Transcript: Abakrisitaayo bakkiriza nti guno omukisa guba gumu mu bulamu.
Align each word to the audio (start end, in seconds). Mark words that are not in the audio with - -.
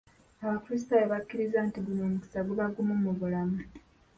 Abakrisitaayo 0.43 1.05
bakkiriza 1.13 1.59
nti 1.67 1.79
guno 1.85 2.01
omukisa 2.07 2.39
guba 2.47 2.65
gumu 2.75 2.95
mu 3.03 3.11
bulamu. 3.19 3.59